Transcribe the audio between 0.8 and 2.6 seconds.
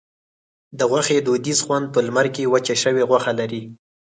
غوښې دودیز خوند په لمر کې